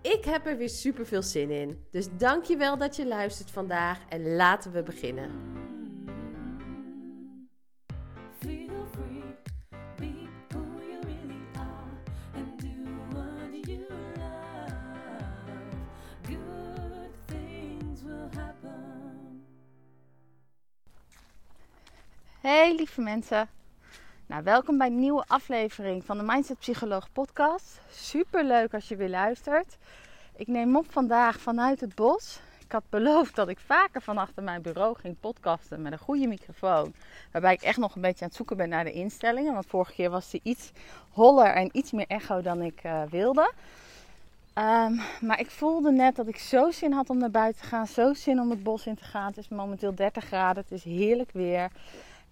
[0.00, 1.84] Ik heb er weer super veel zin in.
[1.90, 5.30] Dus dankjewel dat je luistert vandaag en laten we beginnen.
[8.40, 9.22] Feel free,
[9.96, 11.90] be who you really are,
[12.34, 12.68] and do
[13.10, 14.72] what you love.
[16.22, 19.44] Good things will happen.
[22.40, 23.48] Hey lieve mensen.
[24.28, 27.80] Nou, welkom bij een nieuwe aflevering van de Mindset Psycholoog podcast.
[27.90, 29.76] Super leuk als je weer luistert.
[30.36, 32.40] Ik neem op vandaag vanuit het bos.
[32.64, 36.26] Ik had beloofd dat ik vaker van achter mijn bureau ging podcasten met een goede
[36.26, 36.94] microfoon.
[37.32, 39.52] Waarbij ik echt nog een beetje aan het zoeken ben naar de instellingen.
[39.52, 40.72] Want vorige keer was die iets
[41.10, 43.52] holler en iets meer echo dan ik eh, wilde.
[44.52, 47.86] Ehm, maar ik voelde net dat ik zo zin had om naar buiten te gaan.
[47.86, 49.26] Zo zin om het bos in te gaan.
[49.26, 50.62] Het is momenteel 30 graden.
[50.62, 51.70] Het is heerlijk weer.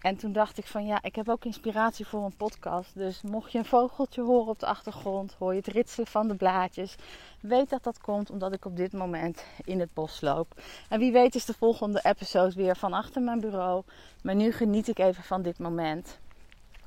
[0.01, 2.95] En toen dacht ik van ja, ik heb ook inspiratie voor een podcast.
[2.95, 6.35] Dus mocht je een vogeltje horen op de achtergrond, hoor je het ritselen van de
[6.35, 6.97] blaadjes.
[7.41, 10.61] Weet dat dat komt omdat ik op dit moment in het bos loop.
[10.89, 13.83] En wie weet is de volgende episode weer van achter mijn bureau.
[14.23, 16.19] Maar nu geniet ik even van dit moment.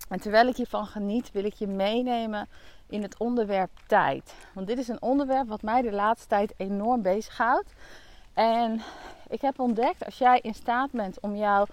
[0.09, 2.47] En terwijl ik hiervan geniet, wil ik je meenemen
[2.87, 4.33] in het onderwerp tijd.
[4.53, 7.73] Want dit is een onderwerp wat mij de laatste tijd enorm bezighoudt.
[8.33, 8.81] En
[9.29, 11.65] ik heb ontdekt, als jij in staat bent om jouw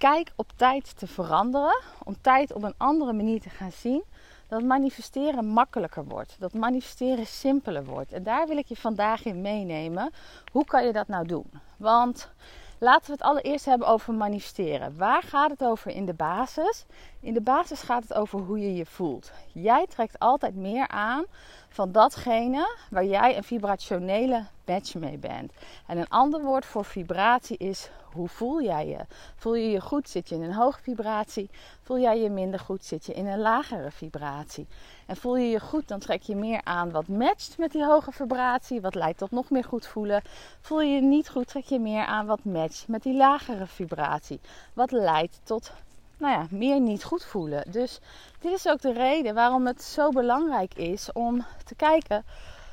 [0.00, 4.02] kijk op tijd te veranderen, om tijd op een andere manier te gaan zien,
[4.48, 6.36] dat manifesteren makkelijker wordt.
[6.38, 8.12] Dat manifesteren simpeler wordt.
[8.12, 10.12] En daar wil ik je vandaag in meenemen.
[10.52, 11.50] Hoe kan je dat nou doen?
[11.76, 12.30] Want
[12.78, 14.96] laten we het allereerst hebben over manifesteren.
[14.96, 16.84] Waar gaat het over in de basis?
[17.22, 19.32] In de basis gaat het over hoe je je voelt.
[19.52, 21.24] Jij trekt altijd meer aan
[21.68, 25.52] van datgene waar jij een vibrationele match mee bent.
[25.86, 28.98] En een ander woord voor vibratie is hoe voel jij je?
[29.36, 30.08] Voel je je goed?
[30.08, 31.50] Zit je in een hoge vibratie?
[31.82, 32.84] Voel jij je minder goed?
[32.84, 34.66] Zit je in een lagere vibratie?
[35.06, 38.12] En voel je je goed, dan trek je meer aan wat matcht met die hoge
[38.12, 40.22] vibratie, wat leidt tot nog meer goed voelen.
[40.60, 44.40] Voel je je niet goed, trek je meer aan wat matcht met die lagere vibratie,
[44.74, 45.72] wat leidt tot
[46.20, 47.70] nou ja, meer niet goed voelen.
[47.70, 48.00] Dus
[48.40, 52.24] dit is ook de reden waarom het zo belangrijk is om te kijken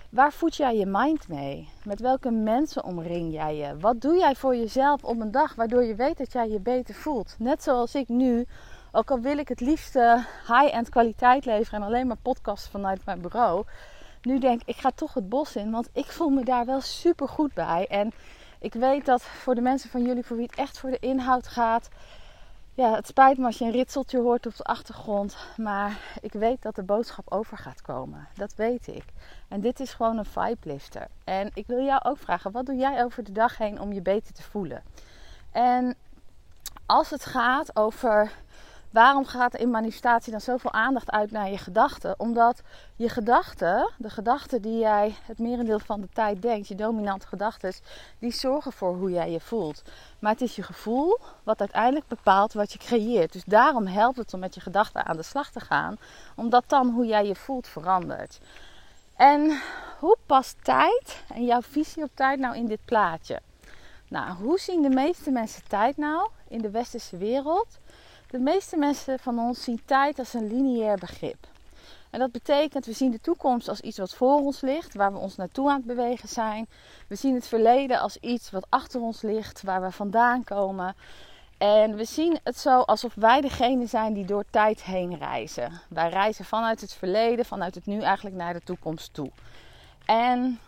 [0.09, 1.69] Waar voed jij je mind mee?
[1.83, 3.77] Met welke mensen omring jij je?
[3.79, 6.95] Wat doe jij voor jezelf op een dag waardoor je weet dat jij je beter
[6.95, 7.35] voelt?
[7.39, 8.45] Net zoals ik nu,
[8.91, 13.21] ook al wil ik het liefste high-end kwaliteit leveren en alleen maar podcasts vanuit mijn
[13.21, 13.65] bureau.
[14.21, 16.81] Nu denk ik, ik ga toch het bos in, want ik voel me daar wel
[16.81, 17.87] super goed bij.
[17.89, 18.11] En
[18.59, 21.47] ik weet dat voor de mensen van jullie, voor wie het echt voor de inhoud
[21.47, 21.89] gaat,
[22.77, 25.37] ja, het spijt me als je een ritseltje hoort op de achtergrond.
[25.55, 28.27] Maar ik weet dat de boodschap over gaat komen.
[28.35, 29.03] Dat weet ik.
[29.47, 31.07] En dit is gewoon een vibe lifter.
[31.23, 34.01] En ik wil jou ook vragen: wat doe jij over de dag heen om je
[34.01, 34.83] beter te voelen?
[35.51, 35.95] En
[36.85, 38.31] als het gaat over
[38.89, 42.19] waarom gaat in manifestatie dan zoveel aandacht uit naar je gedachten?
[42.19, 42.61] Omdat
[42.95, 47.73] je gedachten, de gedachten die jij het merendeel van de tijd denkt, je dominante gedachten,
[48.19, 49.81] die zorgen voor hoe jij je voelt.
[50.19, 53.33] Maar het is je gevoel wat uiteindelijk bepaalt wat je creëert.
[53.33, 55.97] Dus daarom helpt het om met je gedachten aan de slag te gaan,
[56.35, 58.39] omdat dan hoe jij je voelt verandert.
[59.15, 59.61] En
[59.99, 63.39] hoe past tijd en jouw visie op tijd nou in dit plaatje?
[64.07, 67.79] Nou, hoe zien de meeste mensen tijd nou in de westerse wereld?
[68.29, 71.47] De meeste mensen van ons zien tijd als een lineair begrip.
[72.09, 75.17] En dat betekent, we zien de toekomst als iets wat voor ons ligt, waar we
[75.17, 76.67] ons naartoe aan het bewegen zijn.
[77.07, 80.95] We zien het verleden als iets wat achter ons ligt, waar we vandaan komen.
[81.57, 85.81] En we zien het zo alsof wij degene zijn die door tijd heen reizen.
[85.89, 89.31] Wij reizen vanuit het verleden, vanuit het nu eigenlijk naar de toekomst toe.
[90.05, 90.59] En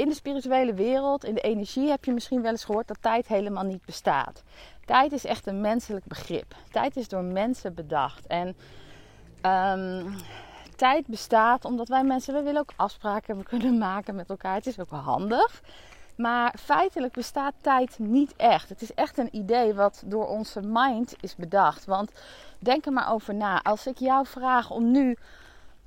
[0.00, 3.26] in de spirituele wereld, in de energie, heb je misschien wel eens gehoord dat tijd
[3.26, 4.42] helemaal niet bestaat.
[4.84, 6.54] Tijd is echt een menselijk begrip.
[6.70, 8.26] Tijd is door mensen bedacht.
[8.26, 8.56] En
[9.46, 10.14] um,
[10.76, 14.54] tijd bestaat omdat wij mensen, we willen ook afspraken kunnen maken met elkaar.
[14.54, 15.62] Het is ook handig.
[16.16, 18.68] Maar feitelijk bestaat tijd niet echt.
[18.68, 21.84] Het is echt een idee wat door onze mind is bedacht.
[21.84, 22.12] Want
[22.58, 23.62] denk er maar over na.
[23.62, 25.16] Als ik jou vraag om nu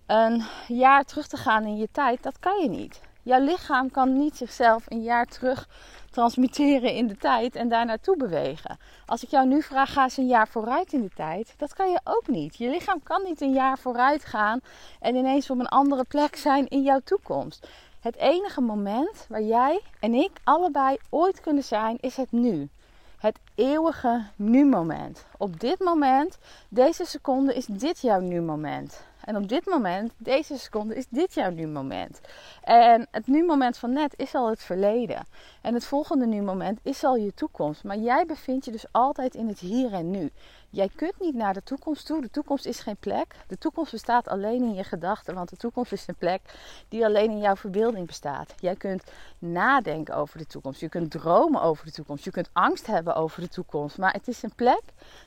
[0.05, 3.01] een jaar terug te gaan in je tijd, dat kan je niet.
[3.23, 5.67] Jouw lichaam kan niet zichzelf een jaar terug
[6.11, 8.77] transmitteren in de tijd en daar naartoe bewegen.
[9.05, 11.91] Als ik jou nu vraag, ga eens een jaar vooruit in de tijd, dat kan
[11.91, 12.55] je ook niet.
[12.55, 14.59] Je lichaam kan niet een jaar vooruit gaan
[14.99, 17.67] en ineens op een andere plek zijn in jouw toekomst.
[17.99, 22.69] Het enige moment waar jij en ik allebei ooit kunnen zijn, is het nu.
[23.17, 25.25] Het eeuwige nu-moment.
[25.37, 26.37] Op dit moment,
[26.69, 29.03] deze seconde, is dit jouw nu-moment.
[29.23, 32.21] En op dit moment, deze seconde, is dit jouw nu-moment.
[32.61, 35.25] En het nu-moment van net is al het verleden.
[35.61, 37.83] En het volgende nu-moment is al je toekomst.
[37.83, 40.31] Maar jij bevindt je dus altijd in het hier en nu.
[40.69, 42.21] Jij kunt niet naar de toekomst toe.
[42.21, 43.35] De toekomst is geen plek.
[43.47, 45.35] De toekomst bestaat alleen in je gedachten.
[45.35, 46.41] Want de toekomst is een plek
[46.89, 48.53] die alleen in jouw verbeelding bestaat.
[48.59, 49.03] Jij kunt
[49.39, 50.79] nadenken over de toekomst.
[50.79, 52.23] Je kunt dromen over de toekomst.
[52.23, 53.97] Je kunt angst hebben over de toekomst.
[53.97, 54.81] Maar het is een plek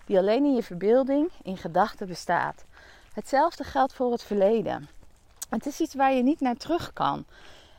[0.05, 2.65] die alleen in je verbeelding, in gedachten bestaat.
[3.17, 4.89] Hetzelfde geldt voor het verleden.
[5.49, 7.25] Het is iets waar je niet naar terug kan.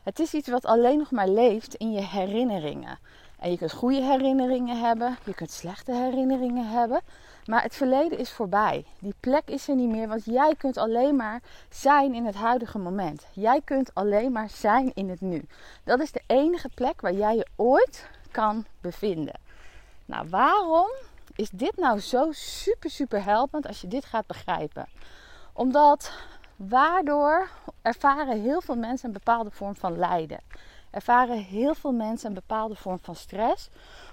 [0.04, 3.00] Het is iets wat alleen nog maar leeft in je herinneringen.
[3.40, 7.02] En je kunt goede herinneringen hebben, je kunt slechte herinneringen hebben.
[7.46, 8.86] Maar het verleden is voorbij.
[9.00, 12.78] Die plek is er niet meer, want jij kunt alleen maar zijn in het huidige
[12.78, 13.26] moment.
[13.34, 15.46] Jij kunt alleen maar zijn in het nu.
[15.84, 19.40] Dat is de enige plek waar jij je ooit kan bevinden.
[20.06, 20.90] Nou, waarom
[21.36, 24.88] is dit nou zo super, super helpend als je dit gaat begrijpen?
[25.58, 26.12] Omdat
[26.56, 27.50] waardoor
[27.82, 30.40] ervaren heel veel mensen een bepaalde vorm van lijden.
[30.92, 33.70] Ervaren heel veel mensen een bepaalde vorm van stress.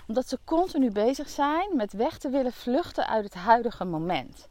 [0.08, 4.48] Omdat ze continu bezig zijn met weg te willen vluchten uit het huidige moment.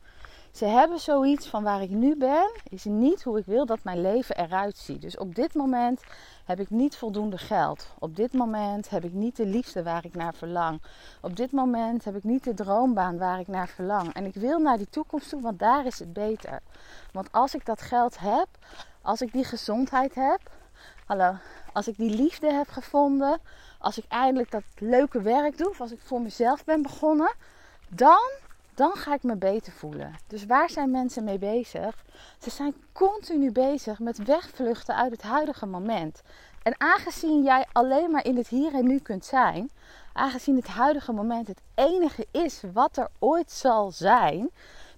[0.51, 4.01] Ze hebben zoiets van waar ik nu ben, is niet hoe ik wil dat mijn
[4.01, 5.01] leven eruit ziet.
[5.01, 6.01] Dus op dit moment
[6.45, 7.87] heb ik niet voldoende geld.
[7.99, 10.81] Op dit moment heb ik niet de liefde waar ik naar verlang.
[11.21, 14.13] Op dit moment heb ik niet de droombaan waar ik naar verlang.
[14.13, 16.59] En ik wil naar die toekomst toe, want daar is het beter.
[17.11, 18.47] Want als ik dat geld heb,
[19.01, 20.39] als ik die gezondheid heb,
[21.05, 21.35] hallo,
[21.73, 23.39] als ik die liefde heb gevonden,
[23.79, 27.33] als ik eindelijk dat leuke werk doe, of als ik voor mezelf ben begonnen,
[27.87, 28.31] dan
[28.75, 30.15] dan ga ik me beter voelen.
[30.27, 32.05] Dus waar zijn mensen mee bezig?
[32.39, 36.21] Ze zijn continu bezig met wegvluchten uit het huidige moment.
[36.63, 39.71] En aangezien jij alleen maar in het hier en nu kunt zijn,
[40.13, 44.49] aangezien het huidige moment het enige is wat er ooit zal zijn,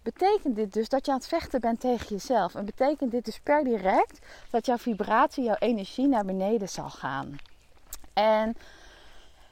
[0.02, 2.56] betekent dit dus dat je aan het vechten bent tegen jezelf.
[2.56, 4.20] En betekent dit dus per direct
[4.50, 7.36] dat jouw vibratie, jouw energie naar beneden zal gaan.
[8.14, 8.58] En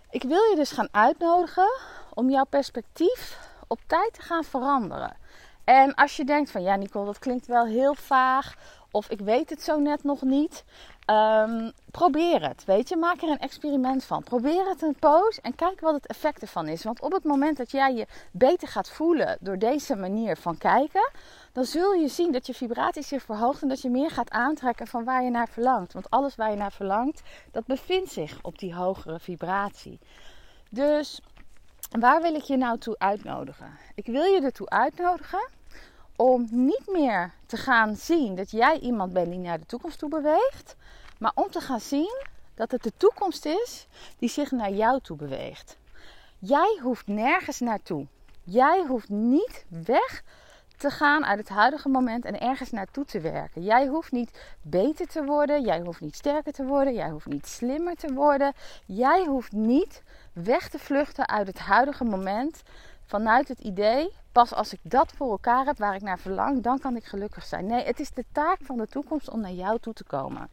[0.09, 1.71] ik wil je dus gaan uitnodigen
[2.13, 5.15] om jouw perspectief op tijd te gaan veranderen.
[5.63, 8.55] En als je denkt van ja Nicole, dat klinkt wel heel vaag
[8.91, 10.63] of ik weet het zo net nog niet.
[11.09, 12.95] Um, probeer het, weet je.
[12.95, 14.23] Maak er een experiment van.
[14.23, 16.83] Probeer het een poos en kijk wat het effect ervan is.
[16.83, 21.11] Want op het moment dat jij je beter gaat voelen door deze manier van kijken,
[21.51, 24.87] dan zul je zien dat je vibratie zich verhoogt en dat je meer gaat aantrekken
[24.87, 25.93] van waar je naar verlangt.
[25.93, 27.21] Want alles waar je naar verlangt,
[27.51, 29.99] dat bevindt zich op die hogere vibratie.
[30.69, 31.21] Dus
[31.89, 33.77] waar wil ik je nou toe uitnodigen?
[33.95, 35.49] Ik wil je ertoe uitnodigen
[36.15, 40.09] om niet meer te gaan zien dat jij iemand bent die naar de toekomst toe
[40.09, 40.75] beweegt,
[41.19, 42.25] maar om te gaan zien
[42.55, 43.87] dat het de toekomst is
[44.17, 45.77] die zich naar jou toe beweegt.
[46.39, 48.07] Jij hoeft nergens naartoe.
[48.43, 50.23] Jij hoeft niet weg
[50.83, 53.63] te gaan uit het huidige moment en ergens naartoe te werken.
[53.63, 57.47] Jij hoeft niet beter te worden, jij hoeft niet sterker te worden, jij hoeft niet
[57.47, 58.53] slimmer te worden.
[58.85, 62.63] Jij hoeft niet weg te vluchten uit het huidige moment
[63.05, 66.79] vanuit het idee, pas als ik dat voor elkaar heb waar ik naar verlang, dan
[66.79, 67.65] kan ik gelukkig zijn.
[67.65, 70.49] Nee, het is de taak van de toekomst om naar jou toe te komen.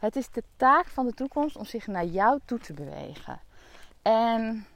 [0.00, 3.40] Het is de taak van de toekomst om zich naar jou toe te bewegen.
[4.02, 4.66] En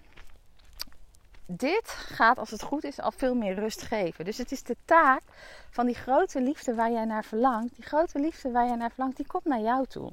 [1.56, 4.24] dit gaat, als het goed is, al veel meer rust geven.
[4.24, 5.22] Dus het is de taak
[5.70, 7.74] van die grote liefde waar jij naar verlangt.
[7.74, 10.12] Die grote liefde waar jij naar verlangt, die komt naar jou toe.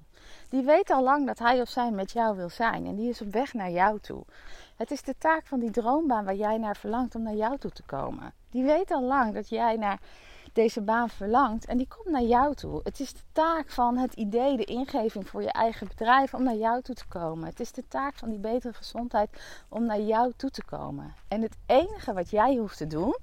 [0.50, 2.86] Die weet al lang dat hij of zij met jou wil zijn.
[2.86, 4.24] En die is op weg naar jou toe.
[4.76, 7.72] Het is de taak van die droombaan waar jij naar verlangt om naar jou toe
[7.72, 8.34] te komen.
[8.52, 10.00] Die weet al lang dat jij naar
[10.54, 12.80] deze baan verlangt en die komt naar jou toe.
[12.84, 16.56] Het is de taak van het idee, de ingeving voor je eigen bedrijf om naar
[16.56, 17.48] jou toe te komen.
[17.48, 19.30] Het is de taak van die betere gezondheid
[19.70, 21.16] om naar jou toe te komen.
[21.28, 23.18] En het enige wat jij hoeft te doen,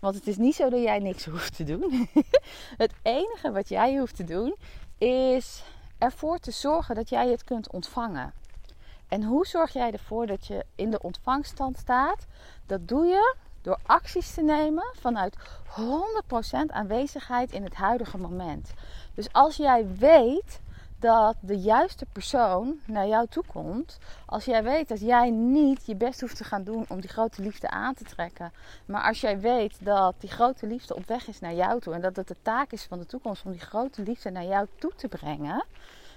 [0.00, 2.08] want het is niet zo dat jij niks hoeft te doen.
[2.84, 4.54] het enige wat jij hoeft te doen
[4.98, 5.64] is
[5.98, 8.32] ervoor te zorgen dat jij het kunt ontvangen.
[9.08, 12.26] En hoe zorg jij ervoor dat je in de ontvangststand staat?
[12.66, 18.72] Dat doe je door acties te nemen vanuit 100% aanwezigheid in het huidige moment.
[19.14, 20.60] Dus als jij weet
[21.00, 23.98] dat de juiste persoon naar jou toe komt.
[24.26, 27.42] Als jij weet dat jij niet je best hoeft te gaan doen om die grote
[27.42, 28.52] liefde aan te trekken.
[28.86, 31.94] Maar als jij weet dat die grote liefde op weg is naar jou toe.
[31.94, 34.66] En dat het de taak is van de toekomst om die grote liefde naar jou
[34.78, 35.64] toe te brengen.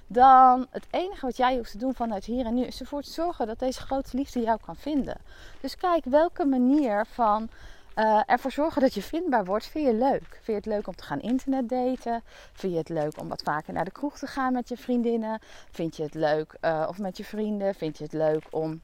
[0.08, 3.12] Dan het enige wat jij hoeft te doen vanuit hier en nu is ervoor te
[3.12, 5.18] zorgen dat deze grote liefde jou kan vinden.
[5.62, 7.50] Dus kijk welke manier van
[7.94, 10.28] eh, ervoor zorgen dat je vindbaar wordt, vind je leuk.
[10.30, 12.22] Vind je het leuk om te gaan internet daten?
[12.54, 15.40] Vind je het leuk om wat vaker naar de kroeg te gaan met je vriendinnen?
[15.72, 17.76] Vind je het leuk, uh, of met je vrienden?
[17.76, 18.82] Vind je het leuk om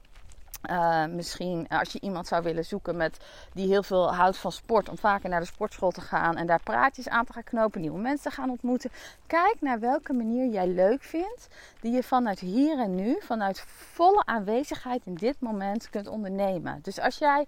[0.70, 3.16] uh, misschien als je iemand zou willen zoeken met,
[3.52, 6.62] die heel veel houdt van sport, om vaker naar de sportschool te gaan en daar
[6.62, 8.90] praatjes aan te gaan knopen, nieuwe mensen te gaan ontmoeten.
[9.26, 11.48] Kijk naar welke manier jij leuk vindt,
[11.80, 16.78] die je vanuit hier en nu, vanuit volle aanwezigheid in dit moment kunt ondernemen.
[16.82, 17.46] Dus als jij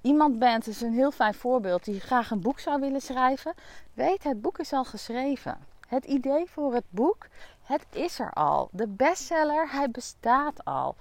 [0.00, 3.54] iemand bent, dat is een heel fijn voorbeeld, die graag een boek zou willen schrijven,
[3.94, 5.58] weet het boek is al geschreven.
[5.88, 7.26] Het idee voor het boek,
[7.62, 8.68] het is er al.
[8.72, 10.96] De bestseller, hij bestaat al.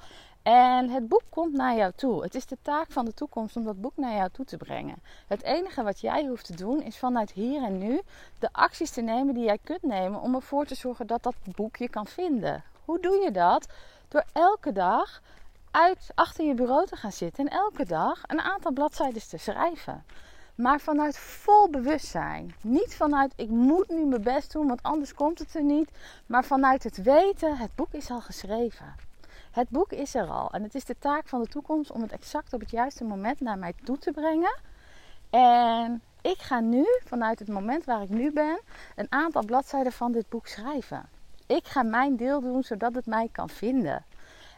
[0.45, 2.23] En het boek komt naar jou toe.
[2.23, 4.95] Het is de taak van de toekomst om dat boek naar jou toe te brengen.
[5.27, 8.01] Het enige wat jij hoeft te doen is vanuit hier en nu
[8.39, 11.75] de acties te nemen die jij kunt nemen om ervoor te zorgen dat dat boek
[11.75, 12.63] je kan vinden.
[12.85, 13.67] Hoe doe je dat?
[14.07, 15.21] Door elke dag
[15.71, 20.03] uit achter je bureau te gaan zitten en elke dag een aantal bladzijden te schrijven.
[20.55, 22.55] Maar vanuit vol bewustzijn.
[22.61, 25.89] Niet vanuit ik moet nu mijn best doen, want anders komt het er niet.
[26.25, 29.04] Maar vanuit het weten, het boek is al geschreven.
[29.55, 30.51] Het boek is er al.
[30.51, 33.39] En het is de taak van de toekomst om het exact op het juiste moment
[33.39, 34.59] naar mij toe te brengen.
[35.29, 38.59] En ik ga nu, vanuit het moment waar ik nu ben,
[38.95, 41.09] een aantal bladzijden van dit boek schrijven.
[41.45, 44.05] Ik ga mijn deel doen zodat het mij kan vinden.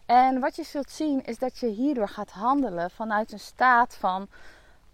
[0.06, 4.28] En wat je zult zien is dat je hierdoor gaat handelen vanuit een staat van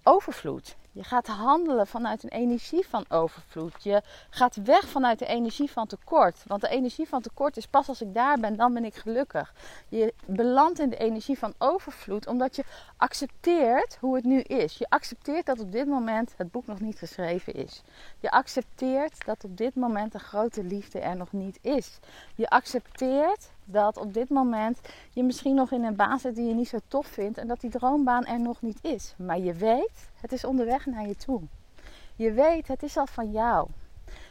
[0.03, 0.75] overvloed.
[0.93, 3.83] Je gaat handelen vanuit een energie van overvloed.
[3.83, 6.43] Je gaat weg vanuit de energie van tekort.
[6.47, 9.53] Want de energie van tekort is pas als ik daar ben, dan ben ik gelukkig.
[9.89, 12.63] Je belandt in de energie van overvloed omdat je
[12.97, 14.77] accepteert hoe het nu is.
[14.77, 17.83] Je accepteert dat op dit moment het boek nog niet geschreven is.
[18.19, 21.99] Je accepteert dat op dit moment de grote liefde er nog niet is.
[22.35, 24.79] Je accepteert dat op dit moment
[25.11, 27.61] je misschien nog in een baan zit die je niet zo tof vindt en dat
[27.61, 29.15] die droombaan er nog niet is.
[29.17, 31.41] Maar je weet, het is onderweg naar je toe.
[32.15, 33.67] Je weet, het is al van jou.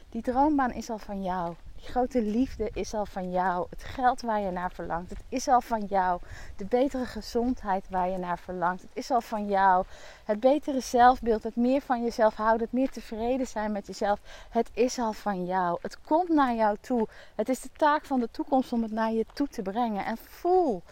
[0.09, 1.55] Die droombaan is al van jou.
[1.83, 3.67] Die grote liefde is al van jou.
[3.71, 6.21] Het geld waar je naar verlangt, het is al van jou.
[6.57, 9.85] De betere gezondheid waar je naar verlangt, het is al van jou.
[10.25, 14.21] Het betere zelfbeeld, het meer van jezelf houden, het meer tevreden zijn met jezelf,
[14.51, 15.79] het is al van jou.
[15.81, 17.09] Het komt naar jou toe.
[17.35, 20.05] Het is de taak van de toekomst om het naar je toe te brengen.
[20.05, 20.83] En voel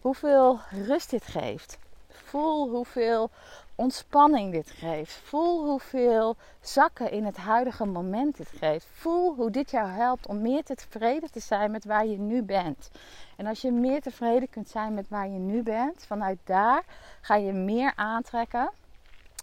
[0.00, 1.78] hoeveel rust dit geeft.
[2.08, 3.30] Voel hoeveel
[3.78, 5.12] ontspanning dit geeft.
[5.12, 8.86] Voel hoeveel zakken in het huidige moment dit geeft.
[8.92, 12.90] Voel hoe dit jou helpt om meer tevreden te zijn met waar je nu bent.
[13.36, 16.84] En als je meer tevreden kunt zijn met waar je nu bent, vanuit daar
[17.20, 18.70] ga je meer aantrekken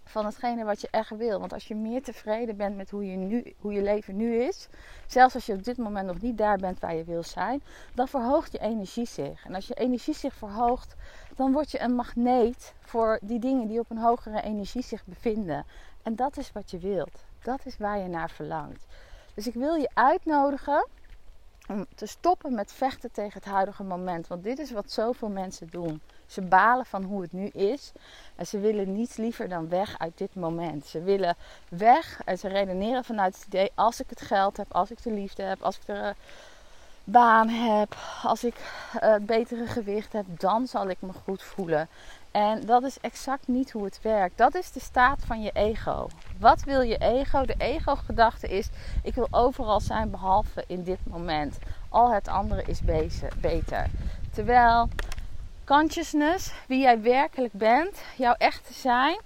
[0.06, 1.40] van hetgene wat je echt wil.
[1.40, 4.68] Want als je meer tevreden bent met hoe je, nu, hoe je leven nu is,
[5.08, 7.62] zelfs als je op dit moment nog niet daar bent waar je wil zijn,
[7.94, 9.46] dan verhoogt je energie zich.
[9.46, 10.96] En als je energie zich verhoogt,
[11.36, 15.66] dan word je een magneet voor die dingen die op een hogere energie zich bevinden.
[16.04, 17.24] En dat is wat je wilt.
[17.44, 18.86] Dat is waar je naar verlangt.
[19.34, 20.88] Dus ik wil je uitnodigen
[21.68, 24.28] om te stoppen met vechten tegen het huidige moment.
[24.28, 26.02] Want dit is wat zoveel mensen doen.
[26.27, 27.91] Ze balen van hoe het nu is.
[28.36, 30.86] En ze willen niets liever dan weg uit dit moment.
[30.86, 31.36] Ze willen
[31.70, 35.12] weg en ze redeneren vanuit het idee: als ik het geld heb, als ik de
[35.12, 36.15] liefde heb, als ik de
[37.03, 38.55] baan heb, als ik
[39.00, 41.88] het betere gewicht heb, dan zal ik me goed voelen.
[42.32, 44.38] En dat is exact niet hoe het werkt.
[44.38, 46.08] Dat is de staat van je ego.
[46.39, 47.46] Wat wil je ego?
[47.46, 48.70] De ego-gedachte is:
[49.03, 51.58] ik wil overal zijn behalve in dit moment.
[51.89, 52.82] Al het andere is
[53.41, 53.88] beter.
[54.34, 54.89] Terwijl
[55.65, 59.19] consciousness, wie jij werkelijk bent, jouw echte zijn,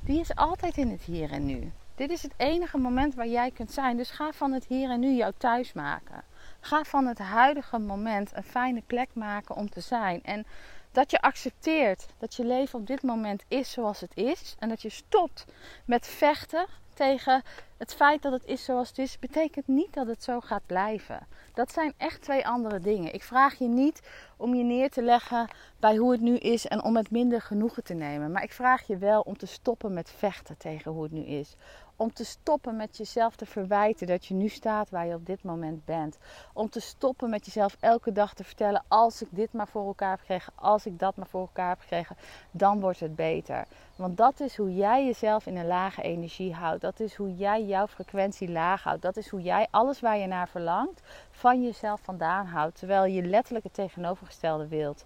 [0.00, 1.72] die is altijd in het hier en nu.
[1.94, 3.96] Dit is het enige moment waar jij kunt zijn.
[3.96, 6.22] Dus ga van het hier en nu jouw thuis maken.
[6.60, 10.22] Ga van het huidige moment een fijne plek maken om te zijn.
[10.22, 10.46] En
[10.92, 14.56] dat je accepteert dat je leven op dit moment is zoals het is.
[14.58, 15.44] En dat je stopt
[15.84, 16.66] met vechten
[16.96, 17.42] tegen
[17.76, 21.26] het feit dat het is zoals het is, betekent niet dat het zo gaat blijven.
[21.54, 23.14] Dat zijn echt twee andere dingen.
[23.14, 24.02] Ik vraag je niet
[24.36, 25.48] om je neer te leggen
[25.80, 28.32] bij hoe het nu is en om het minder genoegen te nemen.
[28.32, 31.56] Maar ik vraag je wel om te stoppen met vechten tegen hoe het nu is.
[31.98, 35.42] Om te stoppen met jezelf te verwijten dat je nu staat waar je op dit
[35.42, 36.18] moment bent.
[36.52, 40.10] Om te stoppen met jezelf elke dag te vertellen: als ik dit maar voor elkaar
[40.10, 42.16] heb gekregen, als ik dat maar voor elkaar heb gekregen,
[42.50, 43.66] dan wordt het beter.
[43.96, 46.80] Want dat is hoe jij jezelf in een lage energie houdt.
[46.80, 49.02] Dat is hoe jij jouw frequentie laag houdt.
[49.02, 52.78] Dat is hoe jij alles waar je naar verlangt van jezelf vandaan houdt.
[52.78, 55.04] Terwijl je letterlijk het tegenovergestelde wilt.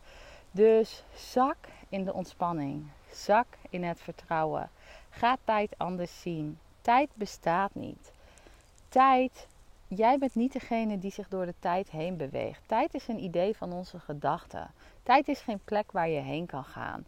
[0.50, 1.56] Dus zak
[1.88, 2.86] in de ontspanning.
[3.12, 4.70] Zak in het vertrouwen.
[5.10, 6.58] Ga tijd anders zien.
[6.80, 8.12] Tijd bestaat niet.
[8.88, 9.46] Tijd,
[9.88, 12.62] jij bent niet degene die zich door de tijd heen beweegt.
[12.66, 14.70] Tijd is een idee van onze gedachten.
[15.02, 17.04] Tijd is geen plek waar je heen kan gaan.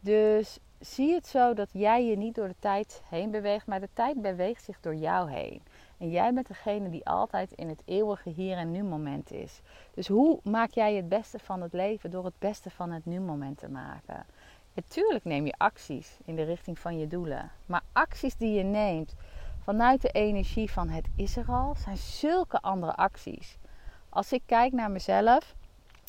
[0.00, 3.88] Dus zie het zo dat jij je niet door de tijd heen beweegt, maar de
[3.92, 5.62] tijd beweegt zich door jou heen.
[5.98, 9.60] En jij bent degene die altijd in het eeuwige hier en nu moment is.
[9.94, 13.20] Dus hoe maak jij het beste van het leven door het beste van het nu
[13.20, 14.26] moment te maken?
[14.74, 17.50] Natuurlijk neem je acties in de richting van je doelen.
[17.66, 19.14] Maar acties die je neemt
[19.62, 23.58] vanuit de energie van het is er al, zijn zulke andere acties.
[24.08, 25.54] Als ik kijk naar mezelf,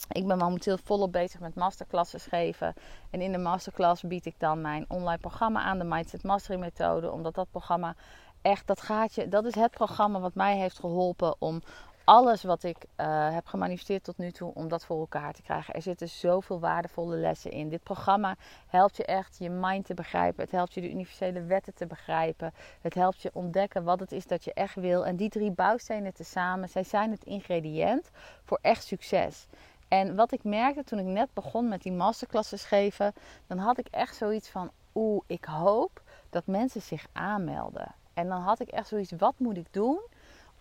[0.09, 2.73] ik ben momenteel volop bezig met masterclasses geven.
[3.09, 7.11] En in de masterclass bied ik dan mijn online programma aan, de Mindset Mastery methode.
[7.11, 7.95] Omdat dat programma
[8.41, 11.61] echt, dat gaat je, dat is het programma wat mij heeft geholpen om
[12.05, 15.73] alles wat ik uh, heb gemanifesteerd tot nu toe, om dat voor elkaar te krijgen.
[15.73, 17.69] Er zitten zoveel waardevolle lessen in.
[17.69, 18.35] Dit programma
[18.67, 20.43] helpt je echt je mind te begrijpen.
[20.43, 22.53] Het helpt je de universele wetten te begrijpen.
[22.81, 25.05] Het helpt je ontdekken wat het is dat je echt wil.
[25.05, 28.09] En die drie bouwstenen tezamen, zij zijn het ingrediënt
[28.43, 29.47] voor echt succes.
[29.87, 33.13] En wat ik merkte toen ik net begon met die masterclasses geven,
[33.47, 37.95] dan had ik echt zoiets van: oeh, ik hoop dat mensen zich aanmelden.
[38.13, 39.99] En dan had ik echt zoiets: wat moet ik doen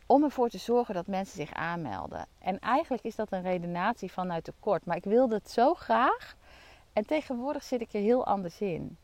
[0.06, 2.26] om ervoor te zorgen dat mensen zich aanmelden?
[2.38, 6.37] En eigenlijk is dat een redenatie vanuit tekort, maar ik wilde het zo graag.
[6.92, 8.96] En tegenwoordig zit ik er heel anders in.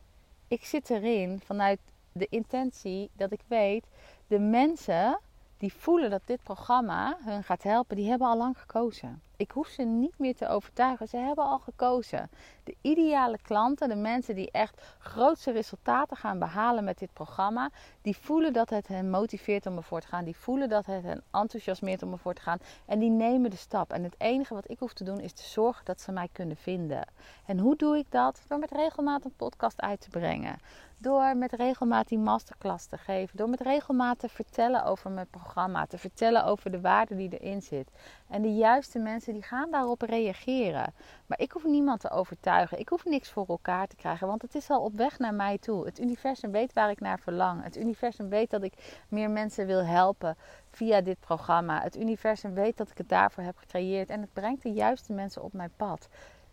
[0.48, 1.80] Ik zit erin vanuit
[2.12, 3.86] de intentie dat ik weet,
[4.26, 5.20] de mensen
[5.58, 9.22] die voelen dat dit programma hun gaat helpen, die hebben al lang gekozen.
[9.40, 11.08] Ik hoef ze niet meer te overtuigen.
[11.08, 12.30] Ze hebben al gekozen.
[12.64, 17.70] De ideale klanten, de mensen die echt grootste resultaten gaan behalen met dit programma,
[18.02, 20.24] die voelen dat het hen motiveert om ervoor te gaan.
[20.24, 22.58] Die voelen dat het hen enthousiasmeert om ervoor te gaan.
[22.86, 23.92] En die nemen de stap.
[23.92, 26.56] En het enige wat ik hoef te doen is te zorgen dat ze mij kunnen
[26.56, 27.06] vinden.
[27.46, 28.42] En hoe doe ik dat?
[28.48, 30.58] Door met regelmatig een podcast uit te brengen.
[30.98, 33.36] Door met regelmaat die masterclass te geven.
[33.36, 35.86] Door met regelmaat te vertellen over mijn programma.
[35.86, 37.90] Te vertellen over de waarde die erin zit.
[38.30, 40.94] En de juiste mensen die gaan daarop reageren.
[41.26, 42.78] Maar ik hoef niemand te overtuigen.
[42.78, 44.26] Ik hoef niks voor elkaar te krijgen.
[44.26, 45.84] Want het is al op weg naar mij toe.
[45.84, 47.62] Het universum weet waar ik naar verlang.
[47.62, 50.36] Het universum weet dat ik meer mensen wil helpen
[50.70, 51.82] via dit programma.
[51.82, 54.08] Het universum weet dat ik het daarvoor heb gecreëerd.
[54.08, 56.08] En het brengt de juiste mensen op mijn pad.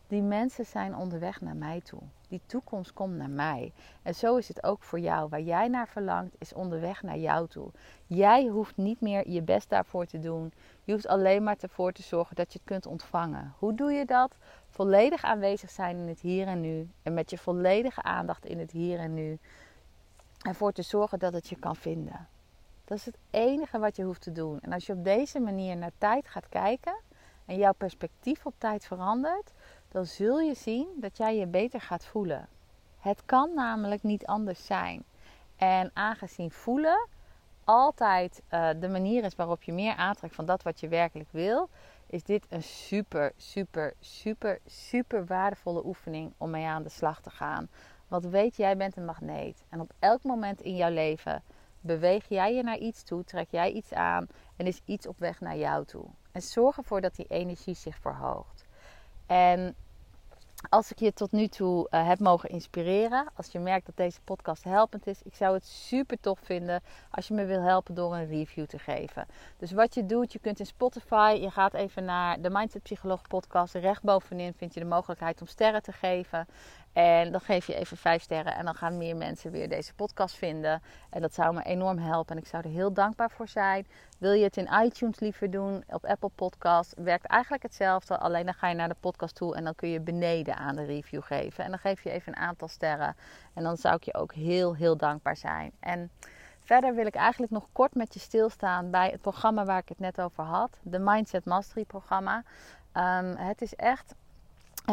[0.08, 2.02] Die mensen zijn onderweg naar mij toe.
[2.28, 3.74] Die toekomst komt naar mij.
[4.02, 5.30] En zo is het ook voor jou.
[5.30, 7.72] Waar jij naar verlangt, is onderweg naar jou toe.
[8.06, 10.54] Jij hoeft niet meer je best daarvoor te doen.
[10.84, 13.54] Je hoeft alleen maar ervoor te zorgen dat je het kunt ontvangen.
[13.60, 14.38] Hoe doe je dat?
[14.70, 16.90] Volledig aanwezig zijn in het hier en nu.
[17.04, 19.38] En met je volledige aandacht in het hier en nu.
[20.42, 22.28] Ervoor te zorgen dat het je kan vinden.
[22.86, 24.60] Dat is het enige wat je hoeft te doen.
[24.60, 26.96] En als je op deze manier naar tijd gaat kijken
[27.46, 29.54] en jouw perspectief op tijd verandert,
[29.98, 32.48] dan zul je zien dat jij je beter gaat voelen.
[33.00, 35.04] Het kan namelijk niet anders zijn.
[35.56, 37.08] En aangezien voelen
[37.64, 41.70] altijd uh, de manier is waarop je meer aantrekt van dat wat je werkelijk wil,
[42.08, 47.30] is dit een super, super, super, super waardevolle oefening om mee aan de slag te
[47.30, 47.70] gaan.
[48.08, 49.64] Want weet, jij bent een magneet.
[49.70, 51.44] En op elk moment in jouw leven
[51.82, 55.40] beweeg jij je naar iets toe, trek jij iets aan en is iets op weg
[55.40, 56.06] naar jou toe.
[56.32, 58.66] En zorg ervoor dat die energie zich verhoogt.
[59.26, 59.76] En
[60.70, 64.22] als ik je tot nu toe uh, heb mogen inspireren, als je merkt dat deze
[64.22, 68.16] podcast helpend is, ik zou het super tof vinden als je me wil helpen door
[68.16, 69.26] een review te geven.
[69.58, 73.22] Dus wat je doet, je kunt in Spotify, je gaat even naar de Mindset Psycholoog
[73.28, 73.74] podcast.
[73.74, 76.48] Recht bovenin vind je de mogelijkheid om sterren te geven.
[76.98, 80.36] En dan geef je even vijf sterren en dan gaan meer mensen weer deze podcast
[80.36, 80.82] vinden.
[81.10, 83.88] En dat zou me enorm helpen en ik zou er heel dankbaar voor zijn.
[84.18, 88.18] Wil je het in iTunes liever doen, op Apple Podcast, werkt eigenlijk hetzelfde.
[88.18, 90.86] Alleen dan ga je naar de podcast toe en dan kun je beneden aan de
[90.86, 91.64] review geven.
[91.64, 93.16] En dan geef je even een aantal sterren.
[93.54, 95.72] En dan zou ik je ook heel, heel dankbaar zijn.
[95.80, 96.12] En
[96.60, 100.00] verder wil ik eigenlijk nog kort met je stilstaan bij het programma waar ik het
[100.00, 100.80] net over had.
[100.84, 102.44] De Mindset Mastery programma.
[102.94, 104.16] Um, het is echt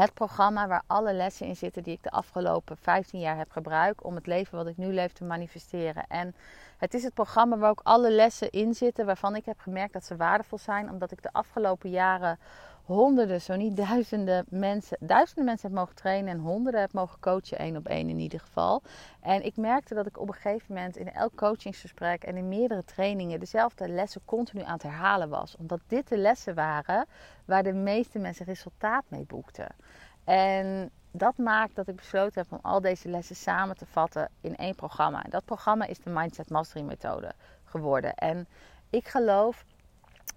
[0.02, 4.02] het programma waar alle lessen in zitten die ik de afgelopen 15 jaar heb gebruikt
[4.02, 6.04] om het leven wat ik nu leef te manifesteren.
[6.08, 6.34] En
[6.78, 10.04] het is het programma waar ook alle lessen in zitten waarvan ik heb gemerkt dat
[10.04, 12.38] ze waardevol zijn, omdat ik de afgelopen jaren
[12.84, 17.58] honderden, zo niet duizenden mensen, duizenden mensen heb mogen trainen en honderden heb mogen coachen,
[17.58, 18.82] één op één in ieder geval.
[19.20, 22.84] En ik merkte dat ik op een gegeven moment in elk coachingsgesprek en in meerdere
[22.84, 25.56] trainingen dezelfde lessen continu aan het herhalen was.
[25.56, 27.06] Omdat dit de lessen waren
[27.44, 29.74] waar de meeste mensen resultaat mee boekten.
[30.24, 34.56] En dat maakt dat ik besloten heb om al deze lessen samen te vatten in
[34.56, 35.24] één programma.
[35.24, 37.32] En dat programma is de Mindset Mastery methode
[37.64, 38.14] geworden.
[38.14, 38.46] En
[38.90, 39.64] ik geloof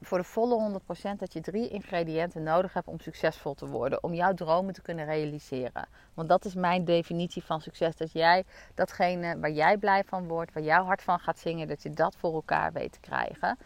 [0.01, 0.79] voor de volle
[1.15, 4.03] 100% dat je drie ingrediënten nodig hebt om succesvol te worden.
[4.03, 5.88] Om jouw dromen te kunnen realiseren.
[6.13, 7.95] Want dat is mijn definitie van succes.
[7.95, 11.83] Dat jij datgene waar jij blij van wordt, waar jouw hart van gaat zingen, dat
[11.83, 13.57] je dat voor elkaar weet te krijgen.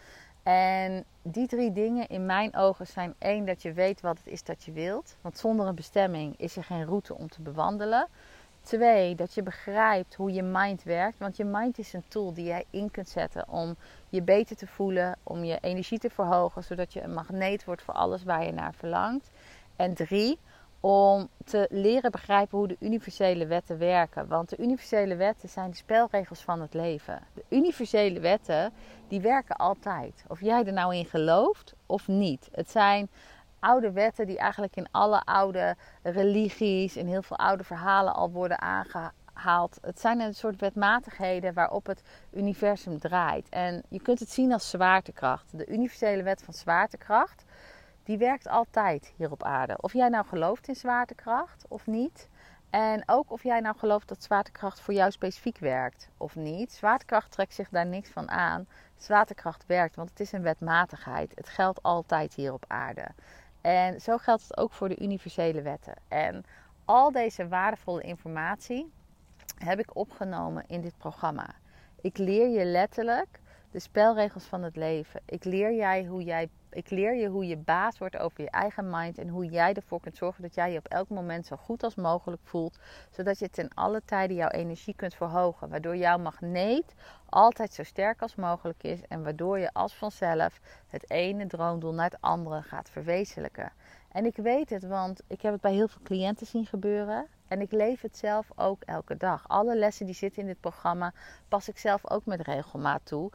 [0.42, 4.42] En die drie dingen in mijn ogen zijn één, dat je weet wat het is
[4.42, 5.16] dat je wilt.
[5.20, 8.08] Want zonder een bestemming is er geen route om te bewandelen.
[8.62, 11.18] Twee, dat je begrijpt hoe je mind werkt.
[11.18, 13.76] Want je mind is een tool die jij in kunt zetten om
[14.08, 17.94] je beter te voelen, om je energie te verhogen, zodat je een magneet wordt voor
[17.94, 19.30] alles waar je naar verlangt.
[19.76, 20.38] En drie,
[20.80, 24.26] om te leren begrijpen hoe de universele wetten werken.
[24.26, 27.20] Want de universele wetten zijn de spelregels van het leven.
[27.34, 28.72] De universele wetten,
[29.08, 30.24] die werken altijd.
[30.28, 32.48] Of jij er nou in gelooft of niet.
[32.52, 33.08] Het zijn
[33.62, 38.60] oude wetten die eigenlijk in alle oude religies, in heel veel oude verhalen al worden
[38.60, 39.78] aangehaald.
[39.80, 43.48] Het zijn een soort wetmatigheden waarop het universum draait.
[43.48, 45.58] En je kunt het zien als zwaartekracht.
[45.58, 47.44] De universele wet van zwaartekracht,
[48.02, 49.76] die werkt altijd hier op aarde.
[49.80, 52.28] Of jij nou gelooft in zwaartekracht of niet.
[52.70, 56.72] En ook of jij nou gelooft dat zwaartekracht voor jou specifiek werkt of niet.
[56.72, 58.66] Zwaartekracht trekt zich daar niks van aan.
[58.96, 61.32] Zwaartekracht werkt, want het is een wetmatigheid.
[61.34, 63.08] Het geldt altijd hier op aarde.
[63.62, 65.94] En zo geldt het ook voor de universele wetten.
[66.08, 66.44] En
[66.84, 68.92] al deze waardevolle informatie
[69.58, 71.54] heb ik opgenomen in dit programma.
[72.00, 75.20] Ik leer je letterlijk de spelregels van het leven.
[75.26, 78.90] Ik leer, jij hoe jij, ik leer je hoe je baas wordt over je eigen
[78.90, 81.82] mind en hoe jij ervoor kunt zorgen dat jij je op elk moment zo goed
[81.82, 82.78] als mogelijk voelt,
[83.10, 86.94] zodat je ten alle tijden jouw energie kunt verhogen, waardoor jouw magneet
[87.28, 92.10] altijd zo sterk als mogelijk is en waardoor je als vanzelf het ene droomdoel naar
[92.10, 93.72] het andere gaat verwezenlijken.
[94.12, 97.26] En ik weet het, want ik heb het bij heel veel cliënten zien gebeuren.
[97.48, 99.48] En ik leef het zelf ook elke dag.
[99.48, 101.12] Alle lessen die zitten in dit programma
[101.48, 103.30] pas ik zelf ook met regelmaat toe.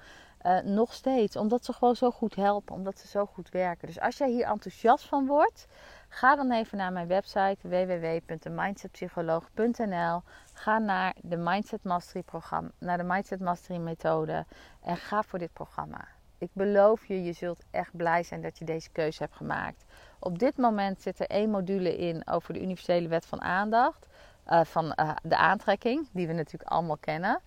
[0.48, 3.88] Uh, nog steeds, omdat ze gewoon zo goed helpen, omdat ze zo goed werken.
[3.88, 5.68] Dus als jij hier enthousiast van wordt,
[6.10, 10.22] ga dan even naar mijn website www.mindsetpsycholoog.nl.
[10.54, 14.46] Ga naar de Mindset Mastery programma, naar de Mindset Mastery methode
[14.82, 16.08] en ga voor dit programma.
[16.38, 19.86] Ik beloof je, je zult echt blij zijn dat je deze keuze hebt gemaakt.
[20.20, 24.08] Op dit moment zit er één module in over de universele wet van aandacht.
[24.48, 27.42] Uh, van uh, de aantrekking, die we natuurlijk allemaal kennen.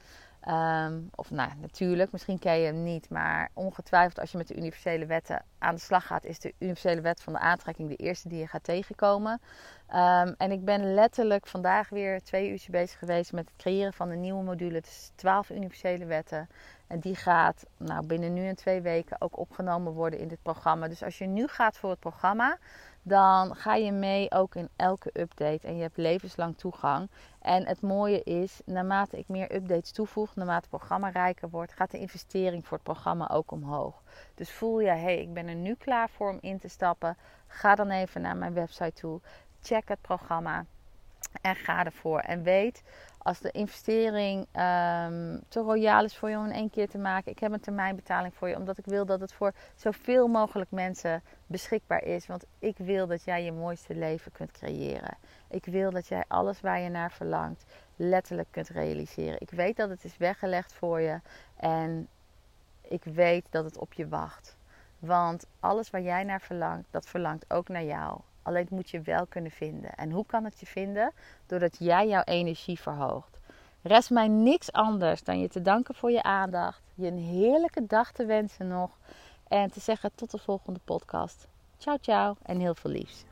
[0.48, 4.57] Um, of nou, natuurlijk, misschien ken je hem niet, maar ongetwijfeld als je met de
[4.57, 8.29] universele wetten aan de slag gaat, is de universele wet van de aantrekking de eerste
[8.29, 9.40] die je gaat tegenkomen.
[9.88, 14.11] Um, en ik ben letterlijk vandaag weer twee uurtjes bezig geweest met het creëren van
[14.11, 14.74] een nieuwe module.
[14.74, 16.48] Het is 12 universele wetten.
[16.87, 20.88] En die gaat nou, binnen nu en twee weken ook opgenomen worden in dit programma.
[20.88, 22.59] Dus als je nu gaat voor het programma,
[23.02, 27.10] dan ga je mee ook in elke update en je hebt levenslang toegang.
[27.40, 31.90] En het mooie is, naarmate ik meer updates toevoeg, naarmate het programma rijker wordt, gaat
[31.90, 34.02] de investering voor het programma ook omhoog.
[34.34, 37.16] Dus voel je, hé, hey, ik ben er nu klaar voor om in te stappen.
[37.46, 39.20] Ga dan even naar mijn website toe,
[39.60, 40.64] check het programma
[41.40, 42.18] en ga ervoor.
[42.18, 42.82] En weet,
[43.22, 47.33] als de investering um, te royaal is voor je om in één keer te maken.
[47.33, 51.22] Ik heb een termijnbetaling voor je, omdat ik wil dat het voor zoveel mogelijk mensen
[51.46, 52.26] beschikbaar is.
[52.26, 55.16] Want ik wil dat jij je mooiste leven kunt creëren.
[55.48, 57.64] Ik wil dat jij alles waar je naar verlangt
[57.96, 59.40] letterlijk kunt realiseren.
[59.40, 61.20] Ik weet dat het is weggelegd voor je
[61.56, 62.09] en
[62.80, 64.56] ik weet dat het op je wacht.
[64.98, 68.20] Want alles waar jij naar verlangt, dat verlangt ook naar jou.
[68.42, 69.94] Alleen het moet je wel kunnen vinden.
[69.94, 71.12] En hoe kan het je vinden?
[71.46, 73.38] Doordat jij jouw energie verhoogt.
[73.83, 76.83] Rest mij niks anders dan je te danken voor je aandacht.
[76.94, 78.98] Je een heerlijke dag te wensen nog.
[79.48, 81.48] En te zeggen tot de volgende podcast.
[81.79, 83.24] Ciao, ciao en heel veel liefs.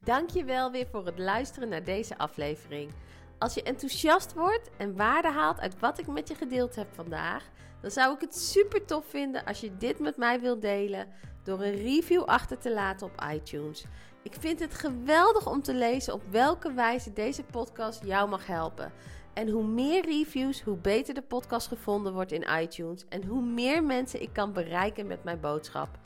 [0.00, 2.92] Dankjewel weer voor het luisteren naar deze aflevering.
[3.38, 7.50] Als je enthousiast wordt en waarde haalt uit wat ik met je gedeeld heb vandaag,
[7.80, 11.06] dan zou ik het super tof vinden als je dit met mij wilt delen
[11.44, 13.84] door een review achter te laten op iTunes.
[14.22, 18.92] Ik vind het geweldig om te lezen op welke wijze deze podcast jou mag helpen.
[19.34, 23.84] En hoe meer reviews, hoe beter de podcast gevonden wordt in iTunes en hoe meer
[23.84, 25.98] mensen ik kan bereiken met mijn boodschap.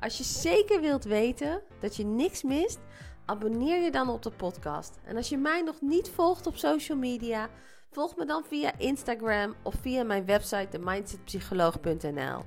[0.00, 2.78] Als je zeker wilt weten dat je niks mist,
[3.24, 4.98] abonneer je dan op de podcast.
[5.04, 7.48] En als je mij nog niet volgt op social media,
[7.90, 12.44] volg me dan via Instagram of via mijn website themindsetpsycholoog.nl.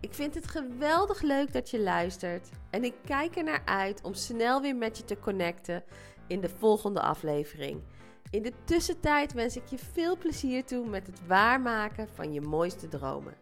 [0.00, 4.14] Ik vind het geweldig leuk dat je luistert en ik kijk er naar uit om
[4.14, 5.84] snel weer met je te connecten
[6.26, 7.82] in de volgende aflevering.
[8.30, 12.88] In de tussentijd wens ik je veel plezier toe met het waarmaken van je mooiste
[12.88, 13.34] dromen.